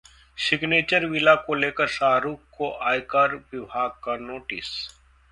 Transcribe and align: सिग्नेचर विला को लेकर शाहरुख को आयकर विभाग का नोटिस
सिग्नेचर 0.37 1.05
विला 1.05 1.33
को 1.37 1.53
लेकर 1.55 1.87
शाहरुख 1.87 2.39
को 2.57 2.71
आयकर 2.83 3.35
विभाग 3.53 3.91
का 4.03 4.15
नोटिस 4.17 4.71